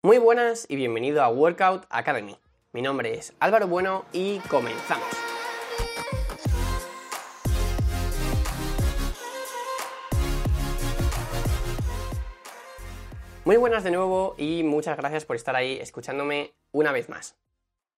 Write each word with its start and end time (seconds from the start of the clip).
Muy 0.00 0.18
buenas 0.18 0.64
y 0.68 0.76
bienvenido 0.76 1.24
a 1.24 1.28
Workout 1.28 1.86
Academy. 1.90 2.38
Mi 2.72 2.82
nombre 2.82 3.14
es 3.14 3.34
Álvaro 3.40 3.66
Bueno 3.66 4.04
y 4.12 4.38
comenzamos. 4.48 5.08
Muy 13.44 13.56
buenas 13.56 13.82
de 13.82 13.90
nuevo 13.90 14.36
y 14.38 14.62
muchas 14.62 14.96
gracias 14.96 15.24
por 15.24 15.34
estar 15.34 15.56
ahí 15.56 15.78
escuchándome 15.80 16.54
una 16.70 16.92
vez 16.92 17.08
más. 17.08 17.36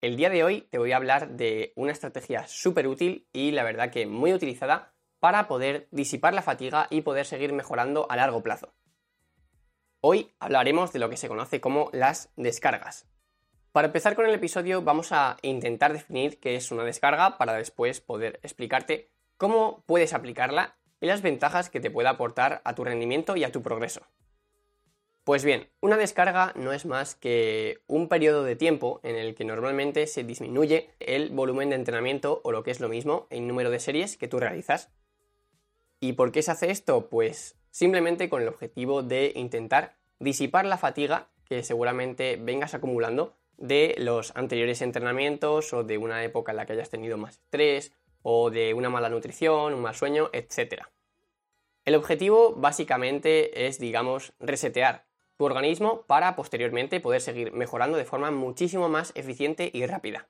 El 0.01 0.17
día 0.17 0.31
de 0.31 0.43
hoy 0.43 0.63
te 0.71 0.79
voy 0.79 0.93
a 0.93 0.97
hablar 0.97 1.29
de 1.33 1.75
una 1.77 1.93
estrategia 1.93 2.47
súper 2.47 2.89
útil 2.89 3.29
y 3.35 3.51
la 3.51 3.63
verdad 3.63 3.91
que 3.91 4.07
muy 4.07 4.33
utilizada 4.33 4.95
para 5.19 5.49
poder 5.49 5.87
disipar 5.91 6.33
la 6.33 6.41
fatiga 6.41 6.87
y 6.89 7.03
poder 7.03 7.27
seguir 7.27 7.53
mejorando 7.53 8.07
a 8.09 8.17
largo 8.17 8.43
plazo. 8.43 8.73
Hoy 10.03 10.33
hablaremos 10.39 10.95
de 10.95 10.99
lo 10.99 11.11
que 11.11 11.19
se 11.19 11.29
conoce 11.29 11.61
como 11.61 11.91
las 11.93 12.31
descargas. 12.37 13.07
Para 13.71 13.89
empezar 13.89 14.17
con 14.17 14.25
el 14.25 14.33
episodio 14.33 14.81
vamos 14.81 15.13
a 15.13 15.37
intentar 15.43 15.93
definir 15.93 16.41
qué 16.41 16.57
es 16.57 16.71
una 16.71 16.85
descarga 16.85 17.37
para 17.37 17.53
después 17.53 18.01
poder 18.01 18.41
explicarte 18.43 19.11
cómo 19.37 19.85
puedes 19.85 20.15
aplicarla 20.15 20.79
y 21.03 21.07
las 21.07 21.21
ventajas 21.21 21.69
que 21.69 21.81
te 21.81 21.91
puede 21.91 22.09
aportar 22.09 22.63
a 22.65 22.75
tu 22.75 22.83
rendimiento 22.83 23.37
y 23.37 23.45
a 23.45 23.53
tu 23.53 23.61
progreso. 23.61 24.01
Pues 25.25 25.45
bien, 25.45 25.69
una 25.81 25.99
descarga 25.99 26.55
no 26.57 26.73
es 26.73 26.87
más 26.87 27.15
que 27.15 27.83
un 27.87 28.09
periodo 28.09 28.43
de 28.43 28.57
tiempo 28.57 29.01
en 29.03 29.17
el 29.17 29.35
que 29.35 29.45
normalmente 29.45 30.07
se 30.07 30.25
disminuye 30.25 30.95
el 30.99 31.29
volumen 31.29 31.69
de 31.69 31.77
entrenamiento 31.77 32.41
o 32.43 32.53
lo 32.53 32.63
que 32.63 32.71
es 32.71 32.81
lo 32.81 32.89
mismo, 32.89 33.27
el 33.29 33.47
número 33.47 33.69
de 33.69 33.81
series 33.81 34.17
que 34.17 34.29
tú 34.29 34.41
realizas. 34.41 34.91
¿Y 36.01 36.15
por 36.15 36.33
qué 36.33 36.41
se 36.41 36.53
hace 36.53 36.71
esto? 36.71 37.11
Pues 37.11 37.60
simplemente 37.71 38.29
con 38.29 38.43
el 38.43 38.49
objetivo 38.49 39.03
de 39.03 39.33
intentar 39.35 39.97
disipar 40.19 40.67
la 40.67 40.79
fatiga 40.79 41.29
que 41.45 41.63
seguramente 41.63 42.39
vengas 42.41 42.75
acumulando 42.75 43.37
de 43.57 43.95
los 43.99 44.35
anteriores 44.37 44.83
entrenamientos 44.83 45.73
o 45.73 45.85
de 45.85 45.99
una 45.99 46.25
época 46.25 46.53
en 46.53 46.57
la 46.57 46.67
que 46.67 46.73
hayas 46.73 46.91
tenido 46.91 47.19
más 47.19 47.35
estrés 47.35 47.93
o 48.23 48.51
de 48.51 48.75
una 48.75 48.91
mala 48.91 49.09
nutrición, 49.09 49.75
un 49.75 49.83
mal 49.83 49.95
sueño, 49.95 50.31
etc. 50.33 50.85
El 51.85 51.95
objetivo 51.95 52.55
básicamente 52.55 53.67
es, 53.67 53.79
digamos, 53.79 54.33
resetear 54.41 55.05
tu 55.37 55.45
organismo 55.45 56.03
para 56.03 56.37
posteriormente 56.37 57.01
poder 57.01 57.21
seguir 57.21 57.53
mejorando 57.53 57.97
de 57.97 58.05
forma 58.05 58.31
muchísimo 58.31 58.89
más 58.89 59.13
eficiente 59.15 59.71
y 59.73 59.87
rápida. 59.87 60.29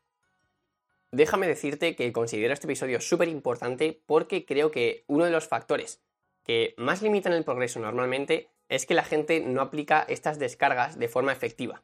Déjame 1.12 1.48
decirte 1.48 1.96
que 1.96 2.12
considero 2.12 2.54
este 2.54 2.68
episodio 2.68 3.00
súper 3.00 3.28
importante 3.28 4.00
porque 4.06 4.46
creo 4.46 4.70
que 4.70 5.04
uno 5.08 5.24
de 5.24 5.32
los 5.32 5.48
factores 5.48 6.00
que 6.44 6.74
más 6.76 7.02
limitan 7.02 7.32
el 7.32 7.44
progreso 7.44 7.80
normalmente 7.80 8.50
es 8.68 8.86
que 8.86 8.94
la 8.94 9.04
gente 9.04 9.40
no 9.40 9.60
aplica 9.60 10.04
estas 10.08 10.38
descargas 10.38 10.98
de 10.98 11.08
forma 11.08 11.32
efectiva. 11.32 11.82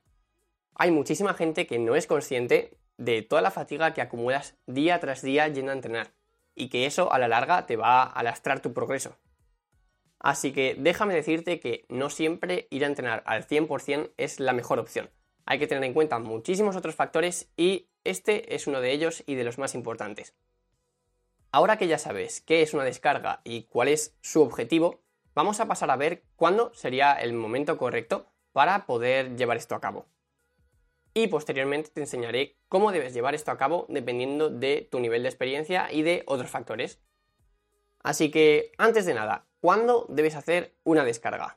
Hay 0.75 0.91
muchísima 0.91 1.35
gente 1.35 1.67
que 1.67 1.79
no 1.79 1.97
es 1.97 2.07
consciente 2.07 2.77
de 2.97 3.23
toda 3.23 3.43
la 3.43 3.51
fatiga 3.51 3.93
que 3.93 4.01
acumulas 4.01 4.57
día 4.67 5.01
tras 5.01 5.23
día 5.23 5.49
yendo 5.49 5.73
a 5.73 5.75
entrenar 5.75 6.13
y 6.55 6.69
que 6.69 6.87
eso 6.87 7.13
a 7.13 7.19
la 7.19 7.29
larga 7.29 7.67
te 7.67 7.77
va 7.77 8.03
a 8.03 8.23
lastrar 8.23 8.61
tu 8.61 8.73
progreso. 8.73 9.17
Así 10.19 10.53
que 10.53 10.75
déjame 10.79 11.15
decirte 11.15 11.61
que 11.61 11.85
no 11.89 12.09
siempre 12.09 12.67
ir 12.71 12.85
a 12.85 12.89
entrenar 12.89 13.23
al 13.27 13.47
100% 13.47 14.13
es 14.17 14.41
la 14.41 14.53
mejor 14.53 14.79
opción. 14.79 15.11
Hay 15.45 15.59
que 15.59 15.67
tener 15.67 15.85
en 15.85 15.95
cuenta 15.95 16.19
muchísimos 16.19 16.77
otros 16.77 16.95
factores 16.95 17.51
y 17.57 17.89
este 18.05 18.55
es 18.55 18.67
uno 18.67 18.81
de 18.81 18.93
ellos 18.93 19.23
y 19.27 19.35
de 19.35 19.45
los 19.45 19.59
más 19.59 19.75
importantes. 19.75 20.35
Ahora 21.57 21.79
que 21.79 21.89
ya 21.89 21.97
sabes 21.97 22.43
qué 22.43 22.61
es 22.61 22.75
una 22.75 22.85
descarga 22.85 23.41
y 23.43 23.63
cuál 23.63 23.89
es 23.89 24.15
su 24.21 24.43
objetivo, 24.43 25.01
vamos 25.35 25.59
a 25.59 25.67
pasar 25.67 25.91
a 25.91 25.97
ver 25.97 26.23
cuándo 26.37 26.71
sería 26.75 27.15
el 27.15 27.33
momento 27.33 27.79
correcto 27.79 28.27
para 28.53 28.85
poder 28.85 29.37
llevar 29.39 29.57
esto 29.57 29.75
a 29.75 29.81
cabo. 29.81 30.05
Y 31.15 31.29
posteriormente 31.29 31.89
te 31.89 32.03
enseñaré 32.03 32.59
cómo 32.69 32.93
debes 32.93 33.15
llevar 33.15 33.35
esto 33.35 33.53
a 33.53 33.57
cabo 33.57 33.87
dependiendo 33.89 34.51
de 34.51 34.87
tu 34.91 35.01
nivel 35.01 35.23
de 35.23 35.31
experiencia 35.31 35.91
y 35.91 36.03
de 36.03 36.25
otros 36.27 36.51
factores. 36.51 37.01
Así 38.03 38.31
que, 38.31 38.73
antes 38.77 39.07
de 39.07 39.15
nada, 39.15 39.47
¿cuándo 39.61 40.05
debes 40.11 40.35
hacer 40.35 40.77
una 40.85 41.05
descarga? 41.05 41.57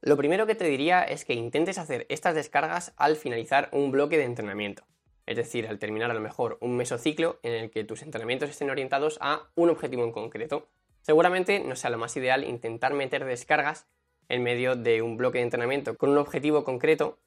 Lo 0.00 0.16
primero 0.16 0.48
que 0.48 0.56
te 0.56 0.64
diría 0.64 1.04
es 1.04 1.24
que 1.24 1.34
intentes 1.34 1.78
hacer 1.78 2.06
estas 2.08 2.34
descargas 2.34 2.92
al 2.96 3.14
finalizar 3.14 3.68
un 3.70 3.92
bloque 3.92 4.18
de 4.18 4.24
entrenamiento 4.24 4.84
es 5.26 5.36
decir, 5.36 5.66
al 5.66 5.78
terminar 5.78 6.10
a 6.10 6.14
lo 6.14 6.20
mejor 6.20 6.56
un 6.60 6.76
mesociclo 6.76 7.40
en 7.42 7.52
el 7.52 7.70
que 7.70 7.84
tus 7.84 8.02
entrenamientos 8.02 8.48
estén 8.48 8.70
orientados 8.70 9.18
a 9.20 9.50
un 9.56 9.70
objetivo 9.70 10.04
en 10.04 10.12
concreto. 10.12 10.68
Seguramente 11.02 11.60
no 11.60 11.76
sea 11.76 11.90
lo 11.90 11.98
más 11.98 12.16
ideal 12.16 12.44
intentar 12.44 12.94
meter 12.94 13.24
descargas 13.24 13.86
en 14.28 14.42
medio 14.42 14.76
de 14.76 15.02
un 15.02 15.16
bloque 15.16 15.38
de 15.38 15.44
entrenamiento 15.44 15.96
con 15.96 16.10
un 16.10 16.18
objetivo 16.18 16.64
concreto, 16.64 17.18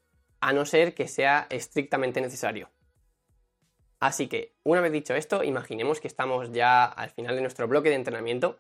a 0.42 0.54
no 0.54 0.66
ser 0.66 0.94
que 0.94 1.08
sea 1.08 1.48
estrictamente 1.50 2.22
necesario. 2.22 2.70
Así 4.00 4.28
que, 4.28 4.56
una 4.64 4.80
vez 4.80 4.94
dicho 4.94 5.14
esto, 5.14 5.44
imaginemos 5.44 6.00
que 6.00 6.08
estamos 6.08 6.52
ya 6.54 6.86
al 6.86 7.10
final 7.10 7.36
de 7.36 7.42
nuestro 7.42 7.68
bloque 7.68 7.90
de 7.90 7.96
entrenamiento 7.96 8.58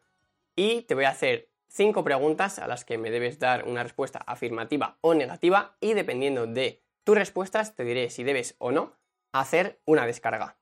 y 0.55 0.81
te 0.81 0.95
voy 0.95 1.05
a 1.05 1.09
hacer 1.09 1.49
cinco 1.69 2.03
preguntas 2.03 2.59
a 2.59 2.67
las 2.67 2.83
que 2.83 2.97
me 2.97 3.11
debes 3.11 3.39
dar 3.39 3.65
una 3.65 3.83
respuesta 3.83 4.19
afirmativa 4.19 4.97
o 4.99 5.13
negativa 5.13 5.77
y 5.79 5.93
dependiendo 5.93 6.47
de 6.47 6.81
tus 7.05 7.17
respuestas 7.17 7.75
te 7.75 7.85
diré 7.85 8.09
si 8.09 8.23
debes 8.23 8.55
o 8.57 8.71
no 8.71 8.99
hacer 9.31 9.81
una 9.85 10.05
descarga. 10.05 10.57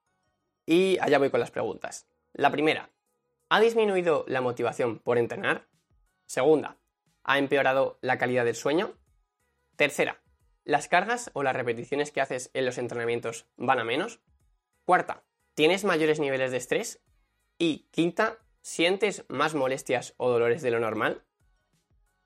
Y 0.65 0.97
allá 0.99 1.19
voy 1.19 1.29
con 1.29 1.39
las 1.39 1.51
preguntas. 1.51 2.07
La 2.33 2.51
primera, 2.51 2.91
¿ha 3.49 3.59
disminuido 3.59 4.25
la 4.27 4.41
motivación 4.41 4.99
por 4.99 5.17
entrenar? 5.17 5.67
Segunda, 6.25 6.77
¿ha 7.23 7.37
empeorado 7.37 7.99
la 8.01 8.17
calidad 8.17 8.45
del 8.45 8.55
sueño? 8.55 8.93
Tercera, 9.75 10.21
¿las 10.65 10.87
cargas 10.87 11.31
o 11.33 11.43
las 11.43 11.55
repeticiones 11.55 12.11
que 12.11 12.21
haces 12.21 12.51
en 12.53 12.65
los 12.65 12.77
entrenamientos 12.77 13.47
van 13.55 13.79
a 13.79 13.85
menos? 13.85 14.19
Cuarta, 14.83 15.23
¿tienes 15.53 15.83
mayores 15.85 16.19
niveles 16.19 16.51
de 16.51 16.57
estrés? 16.57 17.01
Y 17.57 17.87
quinta, 17.91 18.39
¿sientes 18.61 19.25
más 19.29 19.55
molestias 19.55 20.13
o 20.17 20.29
dolores 20.29 20.61
de 20.61 20.71
lo 20.71 20.79
normal? 20.79 21.23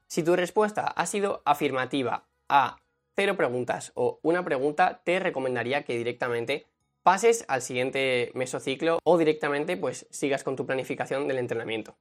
Si 0.08 0.23
tu 0.23 0.35
respuesta 0.35 0.88
ha 0.88 1.06
sido 1.06 1.41
afirmativa 1.46 2.28
a 2.50 2.81
cero 3.16 3.35
preguntas 3.38 3.91
o 3.95 4.19
una 4.23 4.44
pregunta, 4.44 5.01
te 5.03 5.19
recomendaría 5.19 5.83
que 5.83 5.97
directamente 5.97 6.67
pases 7.03 7.45
al 7.47 7.61
siguiente 7.61 8.31
mesociclo 8.33 8.99
o 9.03 9.17
directamente 9.17 9.77
pues 9.77 10.07
sigas 10.11 10.44
con 10.44 10.55
tu 10.55 10.66
planificación 10.66 11.27
del 11.27 11.39
entrenamiento. 11.39 11.97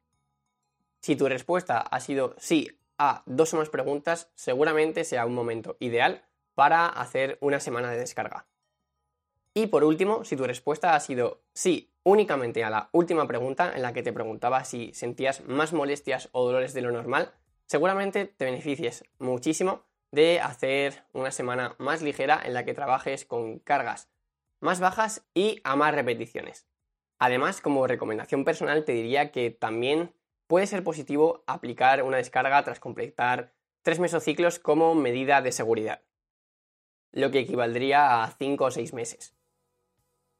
Si 1.00 1.16
tu 1.16 1.28
respuesta 1.28 1.80
ha 1.80 2.00
sido 2.00 2.34
sí 2.38 2.78
a 2.98 3.22
dos 3.26 3.54
o 3.54 3.56
más 3.56 3.70
preguntas, 3.70 4.30
seguramente 4.34 5.04
sea 5.04 5.24
un 5.24 5.34
momento 5.34 5.76
ideal 5.80 6.22
para 6.54 6.86
hacer 6.86 7.38
una 7.40 7.60
semana 7.60 7.90
de 7.90 7.98
descarga. 7.98 8.46
Y 9.54 9.68
por 9.68 9.84
último, 9.84 10.24
si 10.24 10.36
tu 10.36 10.44
respuesta 10.44 10.94
ha 10.94 11.00
sido 11.00 11.42
sí 11.54 11.92
únicamente 12.02 12.62
a 12.62 12.70
la 12.70 12.88
última 12.92 13.26
pregunta 13.26 13.72
en 13.74 13.82
la 13.82 13.92
que 13.92 14.02
te 14.02 14.12
preguntaba 14.12 14.64
si 14.64 14.92
sentías 14.94 15.42
más 15.46 15.72
molestias 15.72 16.28
o 16.32 16.44
dolores 16.44 16.74
de 16.74 16.82
lo 16.82 16.92
normal, 16.92 17.32
seguramente 17.66 18.26
te 18.26 18.44
beneficies 18.44 19.04
muchísimo 19.18 19.84
de 20.10 20.40
hacer 20.40 21.04
una 21.12 21.30
semana 21.30 21.74
más 21.78 22.02
ligera 22.02 22.40
en 22.44 22.54
la 22.54 22.64
que 22.64 22.74
trabajes 22.74 23.24
con 23.24 23.58
cargas 23.58 24.10
más 24.60 24.78
bajas 24.78 25.26
y 25.34 25.60
a 25.64 25.74
más 25.74 25.94
repeticiones. 25.94 26.66
Además, 27.18 27.60
como 27.60 27.86
recomendación 27.86 28.44
personal, 28.44 28.84
te 28.84 28.92
diría 28.92 29.30
que 29.30 29.50
también 29.50 30.14
puede 30.46 30.66
ser 30.66 30.84
positivo 30.84 31.42
aplicar 31.46 32.02
una 32.02 32.18
descarga 32.18 32.62
tras 32.62 32.80
completar 32.80 33.52
tres 33.82 33.98
mesociclos 33.98 34.58
como 34.58 34.94
medida 34.94 35.42
de 35.42 35.52
seguridad, 35.52 36.02
lo 37.12 37.30
que 37.30 37.40
equivaldría 37.40 38.22
a 38.22 38.30
5 38.30 38.64
o 38.64 38.70
6 38.70 38.92
meses. 38.94 39.34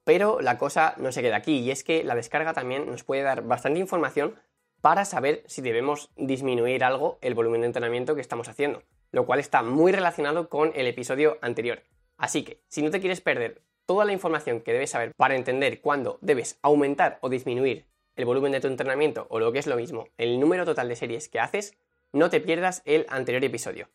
Pero 0.05 0.41
la 0.41 0.59
cosa 0.59 0.95
no 0.97 1.13
se 1.13 1.23
queda 1.23 1.37
aquí 1.37 1.59
y 1.59 1.71
es 1.71 1.85
que 1.85 2.05
la 2.05 2.15
descarga 2.15 2.53
también 2.53 2.87
nos 2.87 3.05
puede 3.05 3.23
dar 3.23 3.43
bastante 3.43 3.81
información 3.81 4.39
para 4.81 5.05
saber 5.05 5.45
si 5.47 5.61
debemos 5.61 6.11
disminuir 6.17 6.85
algo 6.85 7.19
el 7.21 7.35
volumen 7.35 7.61
de 7.61 7.69
entrenamiento 7.69 8.15
que 8.15 8.23
estamos 8.23 8.49
haciendo 8.49 8.83
lo 9.13 9.27
cual 9.27 9.41
está 9.41 9.63
muy 9.63 9.93
relacionado 9.93 10.49
con 10.49 10.73
el 10.75 10.87
episodio 10.87 11.39
anterior. 11.41 11.83
Así 12.17 12.43
que, 12.43 12.61
si 12.69 12.83
no 12.83 12.91
te 12.91 13.01
quieres 13.01 13.21
perder 13.21 13.63
toda 13.87 14.05
la 14.05 14.13
información 14.13 14.61
que 14.61 14.73
debes 14.73 14.91
saber 14.91 15.13
para 15.17 15.35
entender 15.35 15.81
cuándo 15.81 16.19
debes 16.21 16.59
aumentar 16.63 17.19
o 17.23 17.29
disminuir 17.29 17.87
el 18.17 18.25
volumen 18.25 18.53
de 18.53 18.61
tu 18.61 18.69
entrenamiento 18.69 19.27
o 19.31 19.41
lo 19.41 19.53
que 19.53 19.59
es 19.59 19.67
lo 19.67 19.77
mismo, 19.77 20.09
el 20.19 20.39
número 20.39 20.65
total 20.65 20.89
de 20.89 20.97
series 20.97 21.29
que 21.29 21.41
haces, 21.41 21.77
no 22.13 22.31
te 22.31 22.41
pierdas 22.41 22.83
el 22.85 23.07
anterior 23.09 23.45
episodio. 23.45 23.89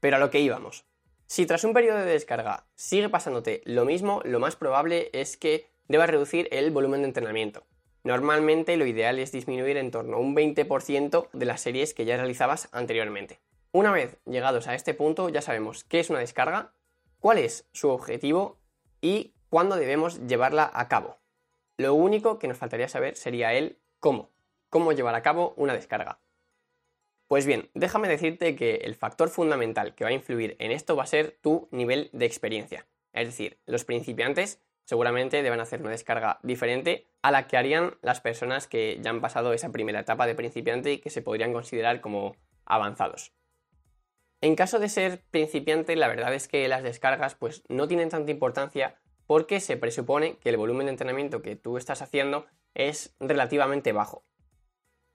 Pero 0.00 0.16
a 0.16 0.20
lo 0.20 0.30
que 0.30 0.40
íbamos. 0.40 0.84
Si 1.26 1.46
tras 1.46 1.64
un 1.64 1.72
periodo 1.72 1.98
de 1.98 2.04
descarga 2.04 2.66
sigue 2.74 3.08
pasándote 3.08 3.62
lo 3.64 3.84
mismo, 3.84 4.20
lo 4.24 4.40
más 4.40 4.56
probable 4.56 5.10
es 5.12 5.36
que 5.36 5.66
debas 5.88 6.10
reducir 6.10 6.48
el 6.50 6.70
volumen 6.70 7.00
de 7.02 7.08
entrenamiento. 7.08 7.64
Normalmente 8.02 8.76
lo 8.76 8.84
ideal 8.84 9.18
es 9.18 9.32
disminuir 9.32 9.78
en 9.78 9.90
torno 9.90 10.16
a 10.16 10.20
un 10.20 10.36
20% 10.36 11.30
de 11.32 11.46
las 11.46 11.62
series 11.62 11.94
que 11.94 12.04
ya 12.04 12.18
realizabas 12.18 12.68
anteriormente. 12.72 13.40
Una 13.74 13.90
vez 13.90 14.18
llegados 14.24 14.68
a 14.68 14.76
este 14.76 14.94
punto 14.94 15.30
ya 15.30 15.42
sabemos 15.42 15.82
qué 15.82 15.98
es 15.98 16.08
una 16.08 16.20
descarga, 16.20 16.72
cuál 17.18 17.38
es 17.38 17.68
su 17.72 17.88
objetivo 17.88 18.60
y 19.00 19.34
cuándo 19.50 19.74
debemos 19.74 20.24
llevarla 20.28 20.70
a 20.72 20.86
cabo. 20.86 21.18
Lo 21.76 21.92
único 21.94 22.38
que 22.38 22.46
nos 22.46 22.56
faltaría 22.56 22.86
saber 22.86 23.16
sería 23.16 23.52
el 23.52 23.80
cómo, 23.98 24.30
cómo 24.70 24.92
llevar 24.92 25.16
a 25.16 25.22
cabo 25.22 25.54
una 25.56 25.72
descarga. 25.72 26.20
Pues 27.26 27.46
bien, 27.46 27.68
déjame 27.74 28.06
decirte 28.06 28.54
que 28.54 28.76
el 28.76 28.94
factor 28.94 29.28
fundamental 29.28 29.96
que 29.96 30.04
va 30.04 30.10
a 30.10 30.14
influir 30.14 30.54
en 30.60 30.70
esto 30.70 30.94
va 30.94 31.02
a 31.02 31.08
ser 31.08 31.36
tu 31.40 31.66
nivel 31.72 32.10
de 32.12 32.26
experiencia. 32.26 32.86
Es 33.12 33.26
decir, 33.26 33.58
los 33.66 33.84
principiantes 33.84 34.62
seguramente 34.84 35.42
deben 35.42 35.58
hacer 35.58 35.80
una 35.80 35.90
descarga 35.90 36.38
diferente 36.44 37.08
a 37.22 37.32
la 37.32 37.48
que 37.48 37.56
harían 37.56 37.96
las 38.02 38.20
personas 38.20 38.68
que 38.68 39.00
ya 39.02 39.10
han 39.10 39.20
pasado 39.20 39.52
esa 39.52 39.72
primera 39.72 39.98
etapa 39.98 40.28
de 40.28 40.36
principiante 40.36 40.92
y 40.92 40.98
que 40.98 41.10
se 41.10 41.22
podrían 41.22 41.52
considerar 41.52 42.00
como 42.00 42.36
avanzados. 42.66 43.32
En 44.44 44.56
caso 44.56 44.78
de 44.78 44.90
ser 44.90 45.22
principiante, 45.30 45.96
la 45.96 46.06
verdad 46.06 46.34
es 46.34 46.48
que 46.48 46.68
las 46.68 46.82
descargas 46.82 47.34
pues 47.34 47.62
no 47.70 47.88
tienen 47.88 48.10
tanta 48.10 48.30
importancia 48.30 48.94
porque 49.26 49.58
se 49.58 49.78
presupone 49.78 50.36
que 50.36 50.50
el 50.50 50.58
volumen 50.58 50.84
de 50.84 50.90
entrenamiento 50.90 51.40
que 51.40 51.56
tú 51.56 51.78
estás 51.78 52.02
haciendo 52.02 52.44
es 52.74 53.16
relativamente 53.20 53.92
bajo. 53.92 54.22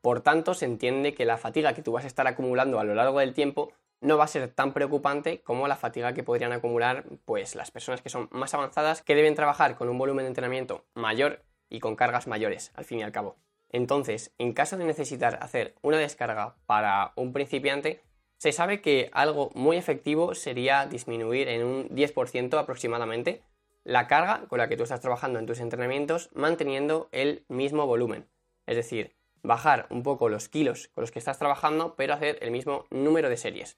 Por 0.02 0.22
tanto, 0.22 0.56
se 0.56 0.66
entiende 0.66 1.14
que 1.14 1.26
la 1.26 1.38
fatiga 1.38 1.74
que 1.74 1.84
tú 1.84 1.92
vas 1.92 2.06
a 2.06 2.08
estar 2.08 2.26
acumulando 2.26 2.80
a 2.80 2.84
lo 2.84 2.96
largo 2.96 3.20
del 3.20 3.36
tiempo 3.36 3.72
no 4.02 4.18
va 4.18 4.24
a 4.24 4.28
ser 4.28 4.48
tan 4.48 4.74
preocupante 4.74 5.44
como 5.44 5.68
la 5.68 5.76
fatiga 5.76 6.16
que 6.16 6.24
podrían 6.24 6.52
acumular 6.52 7.06
pues 7.26 7.54
las 7.54 7.70
personas 7.70 8.02
que 8.02 8.10
son 8.10 8.30
más 8.32 8.56
avanzadas 8.56 9.04
que 9.04 9.14
deben 9.14 9.36
trabajar 9.36 9.76
con 9.76 9.90
un 9.90 10.00
volumen 10.00 10.24
de 10.24 10.30
entrenamiento 10.30 10.88
mayor 10.96 11.44
y 11.70 11.82
con 11.82 11.96
cargas 11.96 12.26
mayores 12.26 12.72
al 12.74 12.86
fin 12.86 12.98
y 12.98 13.04
al 13.04 13.12
cabo. 13.12 13.38
Entonces, 13.70 14.34
en 14.40 14.54
caso 14.54 14.76
de 14.76 14.86
necesitar 14.86 15.38
hacer 15.44 15.76
una 15.84 16.00
descarga 16.00 16.56
para 16.66 17.14
un 17.16 17.32
principiante, 17.32 18.02
se 18.40 18.54
sabe 18.54 18.80
que 18.80 19.10
algo 19.12 19.52
muy 19.54 19.76
efectivo 19.76 20.34
sería 20.34 20.86
disminuir 20.86 21.50
en 21.50 21.66
un 21.66 21.90
10% 21.90 22.58
aproximadamente 22.58 23.44
la 23.84 24.08
carga 24.08 24.46
con 24.48 24.60
la 24.60 24.70
que 24.70 24.78
tú 24.78 24.84
estás 24.84 25.02
trabajando 25.02 25.40
en 25.40 25.46
tus 25.46 25.60
entrenamientos 25.60 26.30
manteniendo 26.34 27.10
el 27.12 27.44
mismo 27.50 27.86
volumen. 27.86 28.30
Es 28.66 28.78
decir, 28.78 29.14
bajar 29.44 29.88
un 29.90 30.04
poco 30.04 30.30
los 30.30 30.48
kilos 30.48 30.88
con 30.94 31.02
los 31.02 31.12
que 31.12 31.20
estás 31.20 31.38
trabajando 31.38 31.96
pero 31.98 32.14
hacer 32.14 32.38
el 32.42 32.52
mismo 32.52 32.86
número 32.92 33.28
de 33.30 33.36
series. 33.36 33.78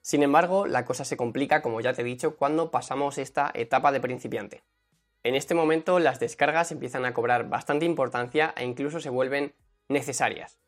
Sin 0.00 0.22
embargo, 0.22 0.66
la 0.66 0.86
cosa 0.86 1.04
se 1.04 1.18
complica, 1.18 1.60
como 1.60 1.82
ya 1.82 1.92
te 1.92 2.00
he 2.00 2.04
dicho, 2.06 2.34
cuando 2.36 2.70
pasamos 2.70 3.18
esta 3.18 3.50
etapa 3.52 3.92
de 3.92 4.00
principiante. 4.00 4.62
En 5.22 5.34
este 5.34 5.54
momento 5.54 5.98
las 5.98 6.18
descargas 6.18 6.72
empiezan 6.72 7.04
a 7.04 7.12
cobrar 7.12 7.50
bastante 7.50 7.84
importancia 7.84 8.54
e 8.56 8.64
incluso 8.64 9.00
se 9.00 9.10
vuelven 9.10 9.54
necesarias. 9.88 10.58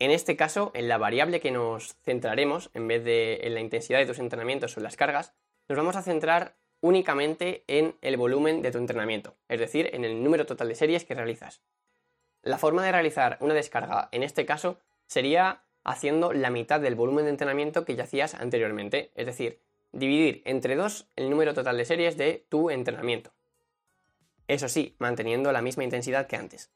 En 0.00 0.10
este 0.10 0.34
caso, 0.34 0.72
en 0.74 0.88
la 0.88 0.96
variable 0.96 1.40
que 1.40 1.50
nos 1.50 1.94
centraremos, 2.02 2.70
en 2.72 2.88
vez 2.88 3.04
de 3.04 3.40
en 3.42 3.52
la 3.52 3.60
intensidad 3.60 3.98
de 3.98 4.06
tus 4.06 4.18
entrenamientos 4.18 4.74
o 4.74 4.80
en 4.80 4.84
las 4.84 4.96
cargas, 4.96 5.34
nos 5.68 5.76
vamos 5.76 5.94
a 5.94 6.02
centrar 6.02 6.56
únicamente 6.80 7.64
en 7.66 7.94
el 8.00 8.16
volumen 8.16 8.62
de 8.62 8.70
tu 8.70 8.78
entrenamiento, 8.78 9.36
es 9.48 9.60
decir, 9.60 9.90
en 9.92 10.06
el 10.06 10.24
número 10.24 10.46
total 10.46 10.68
de 10.68 10.74
series 10.74 11.04
que 11.04 11.14
realizas. 11.14 11.60
La 12.42 12.56
forma 12.56 12.82
de 12.82 12.92
realizar 12.92 13.36
una 13.40 13.52
descarga 13.52 14.08
en 14.12 14.22
este 14.22 14.46
caso 14.46 14.78
sería 15.06 15.64
haciendo 15.84 16.32
la 16.32 16.48
mitad 16.48 16.80
del 16.80 16.94
volumen 16.94 17.26
de 17.26 17.32
entrenamiento 17.32 17.84
que 17.84 17.94
ya 17.94 18.04
hacías 18.04 18.34
anteriormente, 18.34 19.10
es 19.14 19.26
decir, 19.26 19.60
dividir 19.92 20.40
entre 20.46 20.76
dos 20.76 21.08
el 21.14 21.28
número 21.28 21.52
total 21.52 21.76
de 21.76 21.84
series 21.84 22.16
de 22.16 22.46
tu 22.48 22.70
entrenamiento. 22.70 23.32
Eso 24.48 24.70
sí, 24.70 24.96
manteniendo 24.98 25.52
la 25.52 25.60
misma 25.60 25.84
intensidad 25.84 26.26
que 26.26 26.36
antes. 26.36 26.70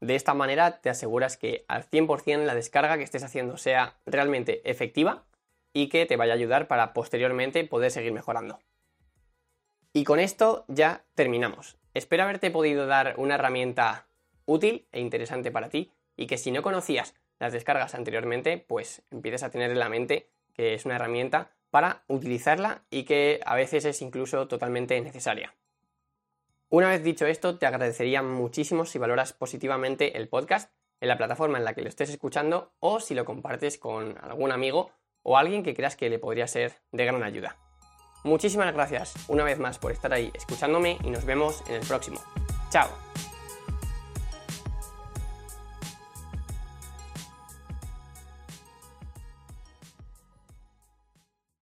De 0.00 0.14
esta 0.14 0.34
manera 0.34 0.80
te 0.80 0.90
aseguras 0.90 1.36
que 1.36 1.64
al 1.68 1.84
100% 1.84 2.44
la 2.44 2.54
descarga 2.54 2.96
que 2.96 3.04
estés 3.04 3.24
haciendo 3.24 3.56
sea 3.56 3.96
realmente 4.06 4.68
efectiva 4.70 5.24
y 5.72 5.88
que 5.88 6.06
te 6.06 6.16
vaya 6.16 6.32
a 6.32 6.36
ayudar 6.36 6.68
para 6.68 6.92
posteriormente 6.92 7.64
poder 7.64 7.90
seguir 7.90 8.12
mejorando. 8.12 8.60
Y 9.92 10.04
con 10.04 10.20
esto 10.20 10.64
ya 10.68 11.04
terminamos. 11.14 11.76
Espero 11.94 12.22
haberte 12.22 12.50
podido 12.50 12.86
dar 12.86 13.14
una 13.16 13.34
herramienta 13.34 14.06
útil 14.44 14.86
e 14.92 15.00
interesante 15.00 15.50
para 15.50 15.68
ti 15.68 15.90
y 16.16 16.26
que 16.26 16.38
si 16.38 16.52
no 16.52 16.62
conocías 16.62 17.14
las 17.38 17.52
descargas 17.52 17.94
anteriormente, 17.94 18.58
pues 18.58 19.02
empieces 19.10 19.42
a 19.42 19.50
tener 19.50 19.70
en 19.70 19.78
la 19.78 19.88
mente 19.88 20.28
que 20.54 20.74
es 20.74 20.84
una 20.84 20.96
herramienta 20.96 21.50
para 21.70 22.02
utilizarla 22.08 22.82
y 22.90 23.04
que 23.04 23.40
a 23.44 23.54
veces 23.54 23.84
es 23.84 24.02
incluso 24.02 24.48
totalmente 24.48 25.00
necesaria. 25.00 25.54
Una 26.70 26.90
vez 26.90 27.02
dicho 27.02 27.26
esto, 27.26 27.58
te 27.58 27.66
agradecería 27.66 28.22
muchísimo 28.22 28.84
si 28.84 28.98
valoras 28.98 29.32
positivamente 29.32 30.18
el 30.18 30.28
podcast 30.28 30.70
en 31.00 31.08
la 31.08 31.16
plataforma 31.16 31.56
en 31.56 31.64
la 31.64 31.74
que 31.74 31.80
lo 31.80 31.88
estés 31.88 32.10
escuchando 32.10 32.74
o 32.80 33.00
si 33.00 33.14
lo 33.14 33.24
compartes 33.24 33.78
con 33.78 34.18
algún 34.22 34.52
amigo 34.52 34.90
o 35.22 35.38
alguien 35.38 35.62
que 35.62 35.74
creas 35.74 35.96
que 35.96 36.10
le 36.10 36.18
podría 36.18 36.46
ser 36.46 36.74
de 36.92 37.06
gran 37.06 37.22
ayuda. 37.22 37.56
Muchísimas 38.24 38.74
gracias 38.74 39.14
una 39.28 39.44
vez 39.44 39.58
más 39.58 39.78
por 39.78 39.92
estar 39.92 40.12
ahí 40.12 40.30
escuchándome 40.34 40.98
y 41.02 41.10
nos 41.10 41.24
vemos 41.24 41.62
en 41.68 41.76
el 41.76 41.86
próximo. 41.86 42.20
Chao. 42.70 43.07